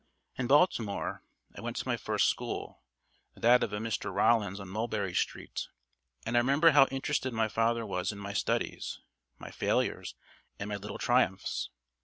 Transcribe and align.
In 0.35 0.47
Baltimore, 0.47 1.23
I 1.55 1.61
went 1.61 1.77
to 1.77 1.87
my 1.87 1.95
first 1.95 2.27
school, 2.27 2.81
that 3.35 3.61
of 3.61 3.71
a 3.71 3.77
Mr. 3.77 4.11
Rollins 4.11 4.59
on 4.59 4.67
Mulberry 4.67 5.13
Street, 5.13 5.67
and 6.25 6.35
I 6.35 6.39
remember 6.39 6.71
how 6.71 6.87
interested 6.87 7.33
my 7.33 7.47
father 7.47 7.85
was 7.85 8.11
in 8.11 8.17
my 8.17 8.33
studies, 8.33 8.99
my 9.37 9.51
failures, 9.51 10.15
and 10.57 10.69
my 10.69 10.77
little 10.77 10.97
triumphs. 10.97 11.69